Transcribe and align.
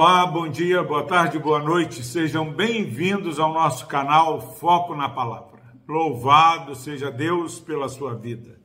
Olá, 0.00 0.24
bom 0.24 0.48
dia, 0.48 0.80
boa 0.80 1.02
tarde, 1.02 1.40
boa 1.40 1.58
noite. 1.58 2.04
Sejam 2.04 2.52
bem-vindos 2.52 3.40
ao 3.40 3.52
nosso 3.52 3.84
canal 3.88 4.54
Foco 4.54 4.94
na 4.94 5.08
Palavra. 5.08 5.60
Louvado 5.88 6.76
seja 6.76 7.10
Deus 7.10 7.58
pela 7.58 7.88
sua 7.88 8.14
vida. 8.14 8.60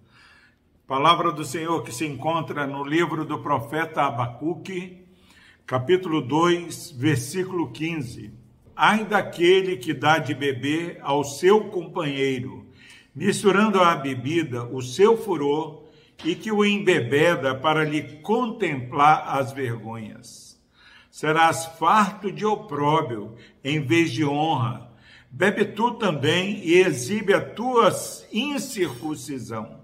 Palavra 0.85 1.31
do 1.31 1.43
Senhor 1.43 1.81
que 1.81 1.91
se 1.91 2.05
encontra 2.05 2.67
no 2.67 2.83
livro 2.83 3.25
do 3.25 3.39
profeta 3.39 4.03
Abacuque, 4.03 5.07
capítulo 5.65 6.21
2, 6.21 6.91
versículo 6.91 7.71
15. 7.71 8.31
Ai 8.75 9.03
daquele 9.03 9.77
que 9.77 9.91
dá 9.91 10.19
de 10.19 10.35
beber 10.35 10.99
ao 11.01 11.23
seu 11.23 11.61
companheiro, 11.61 12.67
misturando 13.15 13.81
à 13.81 13.95
bebida 13.95 14.65
o 14.65 14.83
seu 14.83 15.17
furor 15.17 15.85
e 16.23 16.35
que 16.35 16.51
o 16.51 16.63
embebeda 16.63 17.55
para 17.55 17.83
lhe 17.83 18.21
contemplar 18.21 19.35
as 19.35 19.51
vergonhas 19.51 20.52
serás 21.13 21.67
farto 21.77 22.31
de 22.31 22.43
opróbio 22.43 23.35
em 23.63 23.79
vez 23.79 24.11
de 24.11 24.25
honra. 24.25 24.89
Bebe 25.29 25.63
tu 25.63 25.91
também 25.91 26.57
e 26.65 26.79
exibe 26.79 27.35
a 27.35 27.39
tua 27.39 27.91
incircuncisão. 28.31 29.79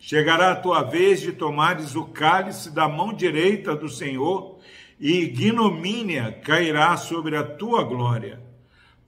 Chegará 0.00 0.50
a 0.50 0.56
tua 0.56 0.82
vez 0.82 1.20
de 1.20 1.30
tomares 1.30 1.94
o 1.94 2.06
cálice 2.06 2.70
da 2.70 2.88
mão 2.88 3.12
direita 3.12 3.76
do 3.76 3.88
Senhor, 3.88 4.58
e 4.98 5.20
ignomínia 5.20 6.32
cairá 6.44 6.96
sobre 6.96 7.36
a 7.36 7.44
tua 7.44 7.84
glória, 7.84 8.42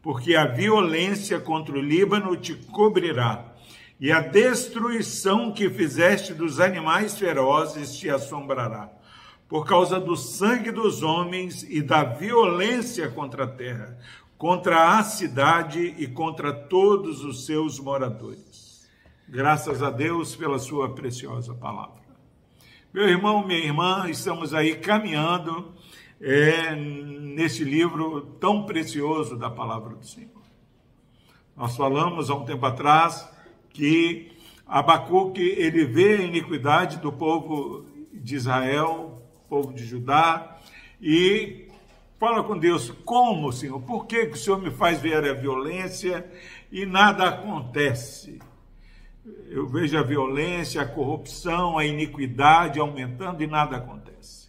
porque 0.01 0.37
a 0.37 0.47
violência 0.47 1.41
contra 1.41 1.77
o 1.77 1.83
Líbano 1.83 2.37
te 2.37 2.55
cobrirá, 2.55 3.53
e 3.99 4.13
a 4.13 4.21
destruição 4.21 5.53
que 5.53 5.69
fizeste 5.69 6.33
dos 6.33 6.61
animais 6.61 7.19
ferozes 7.19 7.97
te 7.99 8.09
assombrará 8.09 9.00
por 9.51 9.67
causa 9.67 9.99
do 9.99 10.17
sangue 10.17 10.71
dos 10.71 11.03
homens 11.03 11.65
e 11.65 11.83
da 11.83 12.05
violência 12.05 13.11
contra 13.11 13.45
a 13.45 13.49
terra, 13.49 13.99
contra 14.39 14.97
a 14.97 15.03
cidade 15.03 15.93
e 15.99 16.07
contra 16.07 16.53
todos 16.53 17.25
os 17.25 17.47
seus 17.47 17.81
moradores. 17.81 18.89
Graças 19.29 19.83
a 19.83 19.91
Deus 19.91 20.37
pela 20.37 20.61
sua 20.61 20.95
preciosa 20.95 21.53
palavra. 21.53 22.01
Meu 22.95 23.09
irmão, 23.09 23.45
minha 23.45 23.59
irmã, 23.59 24.09
estamos 24.09 24.55
aí 24.55 24.77
caminhando 24.77 25.75
é, 26.21 26.77
nesse 26.77 27.65
livro 27.65 28.21
tão 28.39 28.65
precioso 28.67 29.37
da 29.37 29.51
palavra 29.51 29.97
do 29.97 30.07
Senhor. 30.07 30.31
Nós 31.57 31.77
falamos 31.77 32.31
há 32.31 32.37
um 32.37 32.45
tempo 32.45 32.65
atrás 32.67 33.29
que 33.71 34.31
Abacuque 34.65 35.43
ele 35.43 35.85
vê 35.87 36.19
a 36.19 36.23
iniquidade 36.23 36.99
do 36.99 37.13
povo 37.13 37.85
de 38.13 38.37
Israel 38.37 39.20
povo 39.51 39.75
de 39.75 39.85
Judá, 39.85 40.57
e 41.03 41.67
fala 42.21 42.45
com 42.45 42.57
Deus: 42.57 42.91
como, 43.05 43.53
Senhor? 43.53 43.81
Por 43.83 44.07
que, 44.07 44.27
que 44.27 44.35
o 44.35 44.39
Senhor 44.39 44.63
me 44.63 44.71
faz 44.71 45.01
ver 45.01 45.25
a 45.29 45.35
violência 45.35 46.25
e 46.71 46.87
nada 46.87 47.29
acontece? 47.29 48.39
Eu 49.49 49.67
vejo 49.67 49.99
a 49.99 50.03
violência, 50.03 50.81
a 50.81 50.87
corrupção, 50.87 51.77
a 51.77 51.85
iniquidade 51.85 52.79
aumentando 52.79 53.43
e 53.43 53.47
nada 53.47 53.77
acontece. 53.77 54.49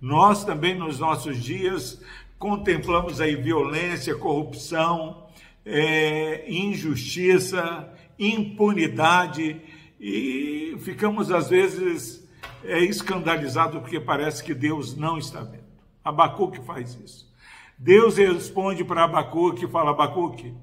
Nós 0.00 0.44
também, 0.44 0.78
nos 0.78 1.00
nossos 1.00 1.42
dias, 1.42 2.00
contemplamos 2.38 3.20
aí 3.20 3.34
violência, 3.34 4.14
corrupção, 4.14 5.26
é, 5.66 6.44
injustiça, 6.48 7.92
impunidade 8.18 9.60
e 9.98 10.76
ficamos 10.80 11.32
às 11.32 11.48
vezes 11.50 12.23
é 12.64 12.82
escandalizado 12.82 13.80
porque 13.80 14.00
parece 14.00 14.42
que 14.42 14.54
Deus 14.54 14.96
não 14.96 15.18
está 15.18 15.40
vendo. 15.40 15.64
Abacuque 16.04 16.60
faz 16.60 16.94
isso. 16.94 17.32
Deus 17.78 18.16
responde 18.16 18.84
para 18.84 19.04
Abacuque 19.04 19.64
e 19.64 19.68
fala: 19.68 19.90
Abacuque, 19.90 20.54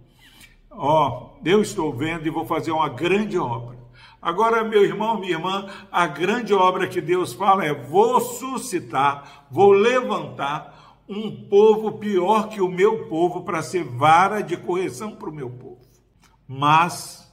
ó, 0.70 1.32
eu 1.44 1.62
estou 1.62 1.94
vendo 1.94 2.26
e 2.26 2.32
vou 2.32 2.46
fazer 2.46 2.72
uma 2.72 2.90
grande 2.90 3.38
obra. 3.38 3.80
Agora, 4.22 4.64
meu 4.64 4.84
irmão, 4.84 5.20
minha 5.20 5.34
irmã, 5.34 5.68
a 5.92 6.06
grande 6.08 6.54
obra 6.54 6.88
que 6.88 7.02
Deus 7.02 7.34
fala 7.34 7.66
é: 7.66 7.74
vou 7.74 8.20
suscitar, 8.22 9.46
vou 9.50 9.72
levantar 9.72 11.04
um 11.10 11.46
povo 11.48 11.94
pior 11.94 12.48
que 12.48 12.62
o 12.62 12.70
meu 12.70 13.08
povo 13.08 13.44
para 13.44 13.62
ser 13.62 13.84
vara 13.84 14.42
de 14.42 14.56
correção 14.56 15.16
para 15.16 15.30
o 15.30 15.34
meu 15.34 15.50
povo. 15.50 15.82
Mas 16.48 17.30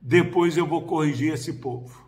depois 0.00 0.56
eu 0.56 0.66
vou 0.66 0.82
corrigir 0.82 1.32
esse 1.32 1.54
povo 1.54 2.01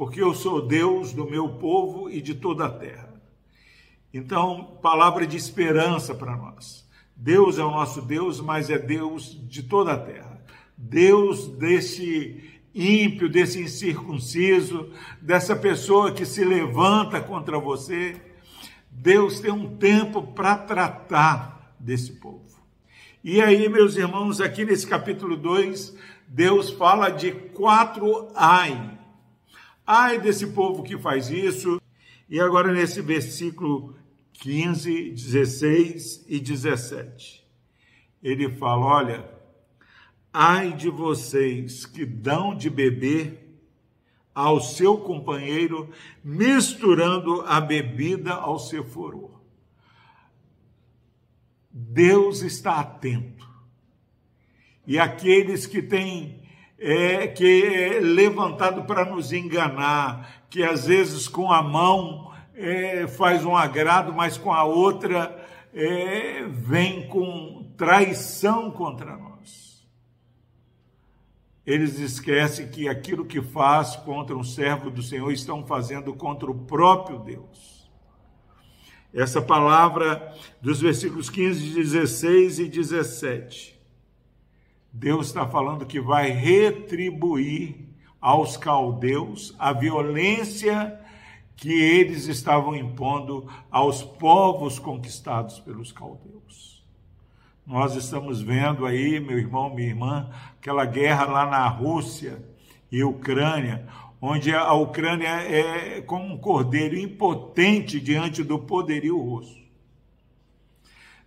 porque 0.00 0.22
eu 0.22 0.32
sou 0.32 0.66
Deus 0.66 1.12
do 1.12 1.28
meu 1.28 1.46
povo 1.46 2.08
e 2.08 2.22
de 2.22 2.34
toda 2.34 2.64
a 2.64 2.70
terra. 2.70 3.20
Então, 4.14 4.78
palavra 4.80 5.26
de 5.26 5.36
esperança 5.36 6.14
para 6.14 6.34
nós. 6.34 6.88
Deus 7.14 7.58
é 7.58 7.62
o 7.62 7.70
nosso 7.70 8.00
Deus, 8.00 8.40
mas 8.40 8.70
é 8.70 8.78
Deus 8.78 9.38
de 9.46 9.62
toda 9.62 9.92
a 9.92 9.98
terra. 9.98 10.42
Deus 10.74 11.48
desse 11.48 12.42
ímpio, 12.74 13.28
desse 13.28 13.60
incircunciso, 13.60 14.90
dessa 15.20 15.54
pessoa 15.54 16.12
que 16.12 16.24
se 16.24 16.46
levanta 16.46 17.20
contra 17.20 17.58
você. 17.58 18.16
Deus 18.90 19.38
tem 19.38 19.50
um 19.52 19.76
tempo 19.76 20.22
para 20.22 20.56
tratar 20.56 21.74
desse 21.78 22.12
povo. 22.12 22.58
E 23.22 23.38
aí, 23.42 23.68
meus 23.68 23.96
irmãos, 23.96 24.40
aqui 24.40 24.64
nesse 24.64 24.86
capítulo 24.86 25.36
2, 25.36 25.94
Deus 26.26 26.70
fala 26.70 27.10
de 27.10 27.32
quatro 27.32 28.28
ai 28.34 28.98
Ai 29.92 30.20
desse 30.20 30.46
povo 30.46 30.84
que 30.84 30.96
faz 30.96 31.30
isso. 31.30 31.82
E 32.28 32.38
agora 32.38 32.72
nesse 32.72 33.02
versículo 33.02 33.96
15, 34.34 35.10
16 35.10 36.26
e 36.28 36.38
17. 36.38 37.44
Ele 38.22 38.48
fala: 38.50 38.86
Olha, 38.86 39.30
ai 40.32 40.72
de 40.74 40.88
vocês 40.88 41.86
que 41.86 42.06
dão 42.06 42.54
de 42.54 42.70
beber 42.70 43.60
ao 44.32 44.60
seu 44.60 44.96
companheiro, 44.96 45.90
misturando 46.22 47.40
a 47.40 47.60
bebida 47.60 48.34
ao 48.34 48.60
seu 48.60 48.84
furor. 48.84 49.40
Deus 51.68 52.42
está 52.42 52.78
atento. 52.78 53.50
E 54.86 55.00
aqueles 55.00 55.66
que 55.66 55.82
têm 55.82 56.39
é, 56.80 57.26
que 57.26 57.62
é 57.62 58.00
levantado 58.00 58.84
para 58.84 59.04
nos 59.04 59.32
enganar, 59.32 60.46
que 60.48 60.62
às 60.62 60.86
vezes 60.86 61.28
com 61.28 61.52
a 61.52 61.62
mão 61.62 62.32
é, 62.54 63.06
faz 63.06 63.44
um 63.44 63.54
agrado, 63.54 64.14
mas 64.14 64.38
com 64.38 64.50
a 64.50 64.64
outra 64.64 65.46
é, 65.74 66.42
vem 66.48 67.06
com 67.06 67.70
traição 67.76 68.70
contra 68.70 69.14
nós. 69.14 69.86
Eles 71.66 71.98
esquecem 71.98 72.68
que 72.68 72.88
aquilo 72.88 73.26
que 73.26 73.42
faz 73.42 73.94
contra 73.96 74.34
um 74.34 74.42
servo 74.42 74.90
do 74.90 75.02
Senhor 75.02 75.30
estão 75.30 75.66
fazendo 75.66 76.14
contra 76.14 76.50
o 76.50 76.64
próprio 76.64 77.18
Deus. 77.18 77.90
Essa 79.12 79.42
palavra 79.42 80.34
dos 80.62 80.80
versículos 80.80 81.28
15, 81.28 81.74
16 81.74 82.58
e 82.60 82.68
17 82.68 83.79
Deus 84.92 85.28
está 85.28 85.46
falando 85.46 85.86
que 85.86 86.00
vai 86.00 86.30
retribuir 86.30 87.76
aos 88.20 88.56
caldeus 88.56 89.54
a 89.58 89.72
violência 89.72 90.98
que 91.56 91.72
eles 91.72 92.26
estavam 92.26 92.74
impondo 92.74 93.46
aos 93.70 94.02
povos 94.02 94.78
conquistados 94.78 95.60
pelos 95.60 95.92
caldeus. 95.92 96.82
Nós 97.66 97.94
estamos 97.94 98.40
vendo 98.40 98.84
aí, 98.84 99.20
meu 99.20 99.38
irmão, 99.38 99.72
minha 99.72 99.88
irmã, 99.88 100.30
aquela 100.58 100.84
guerra 100.84 101.26
lá 101.26 101.46
na 101.46 101.68
Rússia 101.68 102.42
e 102.90 103.04
Ucrânia, 103.04 103.86
onde 104.20 104.52
a 104.52 104.72
Ucrânia 104.72 105.28
é 105.28 106.00
como 106.00 106.34
um 106.34 106.38
cordeiro 106.38 106.98
impotente 106.98 108.00
diante 108.00 108.42
do 108.42 108.58
poderio 108.58 109.18
russo. 109.18 109.60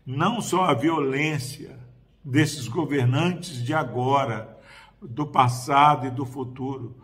Não 0.06 0.42
só 0.42 0.66
a 0.66 0.74
violência, 0.74 1.80
desses 2.24 2.68
governantes 2.68 3.64
de 3.64 3.74
agora, 3.74 4.58
do 5.02 5.28
passado 5.28 6.08
e 6.08 6.12
do 6.12 6.26
futuro. 6.26 6.96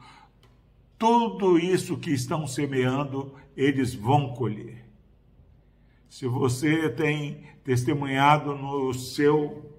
Tudo 0.98 1.58
isso 1.58 1.98
que 1.98 2.12
estão 2.12 2.48
semeando, 2.48 3.34
eles 3.56 3.94
vão 3.94 4.34
colher. 4.34 4.86
Se 6.10 6.28
você 6.28 6.90
tem 6.90 7.44
testemunhado 7.64 8.56
no 8.56 8.94
seu 8.94 9.70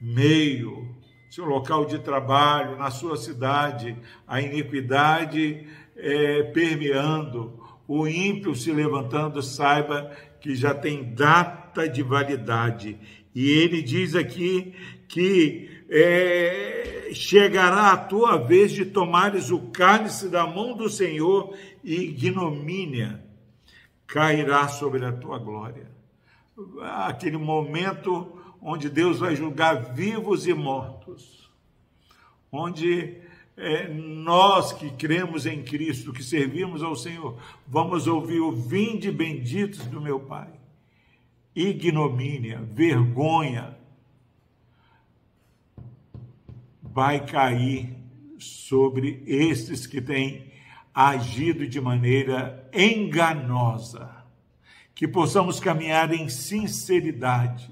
meio, 0.00 0.94
seu 1.30 1.44
local 1.44 1.84
de 1.86 1.98
trabalho, 1.98 2.76
na 2.76 2.90
sua 2.90 3.16
cidade, 3.16 3.96
a 4.26 4.40
iniquidade 4.40 5.66
é, 5.96 6.42
permeando, 6.44 7.58
o 7.86 8.06
ímpio 8.06 8.54
se 8.54 8.70
levantando, 8.70 9.42
saiba 9.42 10.10
que 10.40 10.54
já 10.54 10.74
tem 10.74 11.14
data 11.14 11.88
de 11.88 12.02
validade 12.02 12.98
e 13.40 13.50
ele 13.50 13.80
diz 13.82 14.16
aqui 14.16 14.74
que 15.06 15.70
é, 15.88 17.10
chegará 17.14 17.92
a 17.92 17.96
tua 17.96 18.36
vez 18.36 18.72
de 18.72 18.84
tomares 18.84 19.52
o 19.52 19.70
cálice 19.70 20.28
da 20.28 20.44
mão 20.44 20.76
do 20.76 20.90
Senhor 20.90 21.56
e 21.84 21.94
ignomínia 21.94 23.24
cairá 24.08 24.66
sobre 24.66 25.04
a 25.04 25.12
tua 25.12 25.38
glória. 25.38 25.88
Aquele 26.82 27.36
momento 27.36 28.26
onde 28.60 28.90
Deus 28.90 29.20
vai 29.20 29.36
julgar 29.36 29.94
vivos 29.94 30.44
e 30.44 30.52
mortos, 30.52 31.48
onde 32.50 33.18
é, 33.56 33.86
nós 33.86 34.72
que 34.72 34.90
cremos 34.90 35.46
em 35.46 35.62
Cristo, 35.62 36.12
que 36.12 36.24
servimos 36.24 36.82
ao 36.82 36.96
Senhor, 36.96 37.40
vamos 37.68 38.08
ouvir 38.08 38.40
o 38.40 38.50
vinde 38.50 39.12
benditos 39.12 39.86
do 39.86 40.00
meu 40.00 40.18
Pai. 40.18 40.57
Ignomínia, 41.58 42.62
vergonha 42.62 43.76
vai 46.80 47.26
cair 47.26 47.96
sobre 48.38 49.24
estes 49.26 49.84
que 49.84 50.00
têm 50.00 50.52
agido 50.94 51.66
de 51.66 51.80
maneira 51.80 52.70
enganosa. 52.72 54.24
Que 54.94 55.08
possamos 55.08 55.58
caminhar 55.58 56.12
em 56.12 56.28
sinceridade, 56.28 57.68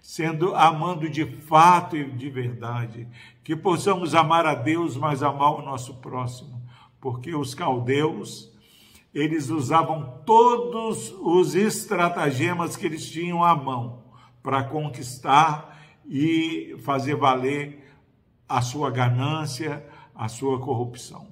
sendo 0.00 0.54
amando 0.54 1.06
de 1.10 1.26
fato 1.26 1.98
e 1.98 2.10
de 2.10 2.30
verdade, 2.30 3.06
que 3.44 3.54
possamos 3.54 4.14
amar 4.14 4.46
a 4.46 4.54
Deus, 4.54 4.96
mas 4.96 5.22
amar 5.22 5.52
o 5.52 5.62
nosso 5.62 5.96
próximo, 5.96 6.62
porque 6.98 7.34
os 7.34 7.54
caldeus 7.54 8.55
eles 9.18 9.48
usavam 9.48 10.20
todos 10.26 11.10
os 11.22 11.54
estratagemas 11.54 12.76
que 12.76 12.84
eles 12.84 13.10
tinham 13.10 13.42
à 13.42 13.56
mão 13.56 14.04
para 14.42 14.62
conquistar 14.64 15.80
e 16.06 16.76
fazer 16.80 17.16
valer 17.16 17.82
a 18.46 18.60
sua 18.60 18.90
ganância, 18.90 19.82
a 20.14 20.28
sua 20.28 20.60
corrupção. 20.60 21.28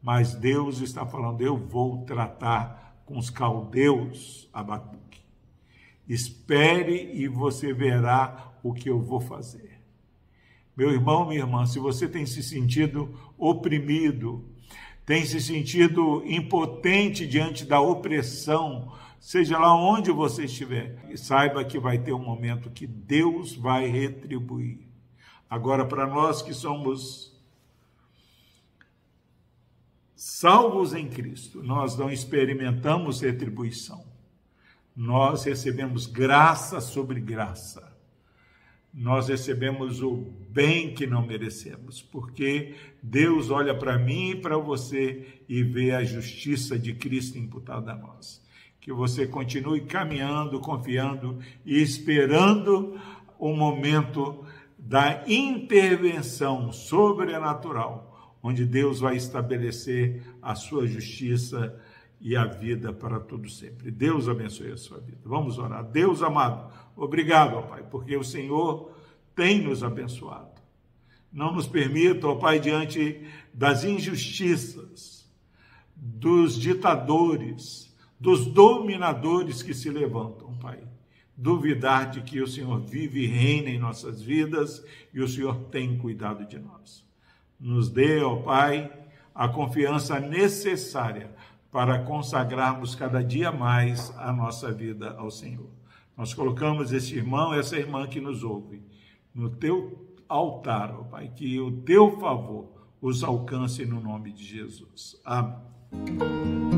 Mas 0.00 0.36
Deus 0.36 0.80
está 0.80 1.04
falando: 1.04 1.40
eu 1.40 1.56
vou 1.56 2.04
tratar 2.04 3.02
com 3.04 3.18
os 3.18 3.30
caldeus, 3.30 4.48
Abacuque. 4.52 5.20
Espere 6.08 7.10
e 7.14 7.26
você 7.26 7.72
verá 7.72 8.52
o 8.62 8.72
que 8.72 8.88
eu 8.88 9.02
vou 9.02 9.20
fazer. 9.20 9.82
Meu 10.76 10.92
irmão, 10.92 11.26
minha 11.26 11.40
irmã, 11.40 11.66
se 11.66 11.80
você 11.80 12.06
tem 12.06 12.24
se 12.24 12.44
sentido 12.44 13.12
oprimido, 13.36 14.48
tem 15.08 15.24
se 15.24 15.40
sentido 15.40 16.22
impotente 16.26 17.26
diante 17.26 17.64
da 17.64 17.80
opressão, 17.80 18.92
seja 19.18 19.58
lá 19.58 19.74
onde 19.74 20.12
você 20.12 20.44
estiver, 20.44 21.16
saiba 21.16 21.64
que 21.64 21.78
vai 21.78 21.96
ter 21.96 22.12
um 22.12 22.22
momento 22.22 22.70
que 22.70 22.86
Deus 22.86 23.56
vai 23.56 23.86
retribuir. 23.86 24.86
Agora, 25.48 25.86
para 25.86 26.06
nós 26.06 26.42
que 26.42 26.52
somos 26.52 27.34
salvos 30.14 30.92
em 30.92 31.08
Cristo, 31.08 31.62
nós 31.62 31.96
não 31.96 32.10
experimentamos 32.10 33.22
retribuição 33.22 34.06
nós 34.98 35.44
recebemos 35.44 36.06
graça 36.06 36.80
sobre 36.80 37.20
graça. 37.20 37.96
Nós 38.92 39.28
recebemos 39.28 40.02
o 40.02 40.26
bem 40.50 40.94
que 40.94 41.06
não 41.06 41.26
merecemos, 41.26 42.02
porque 42.02 42.74
Deus 43.02 43.50
olha 43.50 43.74
para 43.74 43.98
mim 43.98 44.30
e 44.30 44.36
para 44.36 44.56
você 44.56 45.40
e 45.48 45.62
vê 45.62 45.92
a 45.92 46.02
justiça 46.02 46.78
de 46.78 46.94
Cristo 46.94 47.38
imputada 47.38 47.92
a 47.92 47.96
nós. 47.96 48.42
Que 48.80 48.92
você 48.92 49.26
continue 49.26 49.82
caminhando, 49.82 50.60
confiando 50.60 51.38
e 51.64 51.80
esperando 51.80 52.98
o 53.38 53.54
momento 53.54 54.44
da 54.78 55.22
intervenção 55.28 56.72
sobrenatural, 56.72 58.38
onde 58.42 58.64
Deus 58.64 59.00
vai 59.00 59.16
estabelecer 59.16 60.22
a 60.40 60.54
sua 60.54 60.86
justiça 60.86 61.78
e 62.20 62.36
a 62.36 62.44
vida 62.44 62.92
para 62.92 63.20
todo 63.20 63.48
sempre. 63.48 63.90
Deus 63.90 64.28
abençoe 64.28 64.72
a 64.72 64.76
sua 64.76 64.98
vida. 64.98 65.20
Vamos 65.24 65.58
orar. 65.58 65.84
Deus 65.84 66.22
amado, 66.22 66.72
obrigado, 66.96 67.56
ó 67.56 67.62
Pai, 67.62 67.84
porque 67.88 68.16
o 68.16 68.24
Senhor 68.24 68.92
tem 69.34 69.62
nos 69.62 69.82
abençoado. 69.82 70.58
Não 71.32 71.52
nos 71.52 71.66
permita, 71.66 72.26
ó 72.26 72.34
Pai, 72.34 72.58
diante 72.58 73.24
das 73.54 73.84
injustiças, 73.84 75.28
dos 75.94 76.58
ditadores, 76.58 77.94
dos 78.18 78.46
dominadores 78.46 79.62
que 79.62 79.74
se 79.74 79.90
levantam, 79.90 80.56
Pai, 80.58 80.82
duvidar 81.36 82.10
de 82.10 82.22
que 82.22 82.40
o 82.40 82.48
Senhor 82.48 82.80
vive 82.80 83.22
e 83.22 83.26
reina 83.26 83.70
em 83.70 83.78
nossas 83.78 84.20
vidas 84.20 84.84
e 85.14 85.20
o 85.20 85.28
Senhor 85.28 85.56
tem 85.70 85.96
cuidado 85.98 86.44
de 86.46 86.58
nós. 86.58 87.06
Nos 87.60 87.88
dê, 87.88 88.20
ó 88.22 88.36
Pai, 88.36 88.92
a 89.32 89.48
confiança 89.48 90.18
necessária 90.18 91.30
para 91.70 91.98
consagrarmos 92.00 92.94
cada 92.94 93.22
dia 93.22 93.52
mais 93.52 94.12
a 94.16 94.32
nossa 94.32 94.72
vida 94.72 95.14
ao 95.18 95.30
Senhor. 95.30 95.70
Nós 96.16 96.34
colocamos 96.34 96.92
esse 96.92 97.14
irmão, 97.14 97.54
essa 97.54 97.76
irmã 97.76 98.06
que 98.06 98.20
nos 98.20 98.42
ouve, 98.42 98.82
no 99.34 99.50
teu 99.50 100.16
altar, 100.28 100.94
ó 100.98 101.04
Pai, 101.04 101.30
que 101.34 101.60
o 101.60 101.70
teu 101.70 102.18
favor 102.18 102.72
os 103.00 103.22
alcance 103.22 103.84
no 103.84 104.00
nome 104.00 104.32
de 104.32 104.44
Jesus. 104.44 105.20
Amém. 105.24 106.77